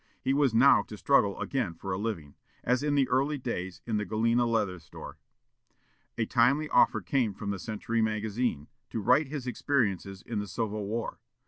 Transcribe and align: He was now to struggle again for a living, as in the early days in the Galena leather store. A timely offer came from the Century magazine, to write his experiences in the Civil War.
He 0.19 0.33
was 0.33 0.51
now 0.51 0.81
to 0.87 0.97
struggle 0.97 1.39
again 1.39 1.75
for 1.75 1.91
a 1.91 1.97
living, 1.99 2.33
as 2.63 2.81
in 2.81 2.95
the 2.95 3.07
early 3.07 3.37
days 3.37 3.83
in 3.85 3.97
the 3.97 4.03
Galena 4.03 4.47
leather 4.47 4.79
store. 4.79 5.19
A 6.17 6.25
timely 6.25 6.67
offer 6.69 7.01
came 7.01 7.35
from 7.35 7.51
the 7.51 7.59
Century 7.59 8.01
magazine, 8.01 8.67
to 8.89 8.99
write 8.99 9.27
his 9.27 9.45
experiences 9.45 10.23
in 10.23 10.39
the 10.39 10.47
Civil 10.47 10.87
War. 10.87 11.19